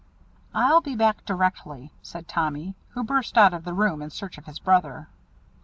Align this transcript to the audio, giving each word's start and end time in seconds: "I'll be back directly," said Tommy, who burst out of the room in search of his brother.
"I'll 0.55 0.81
be 0.81 0.95
back 0.95 1.23
directly," 1.25 1.91
said 2.01 2.27
Tommy, 2.27 2.73
who 2.93 3.03
burst 3.03 3.37
out 3.37 3.53
of 3.53 3.63
the 3.65 3.73
room 3.75 4.01
in 4.01 4.09
search 4.09 4.39
of 4.39 4.47
his 4.47 4.57
brother. 4.57 5.09